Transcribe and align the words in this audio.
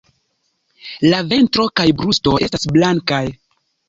La 1.13 1.19
ventro 1.33 1.65
kaj 1.79 1.85
brusto 1.99 2.33
estas 2.47 2.65
blankaj. 2.79 3.21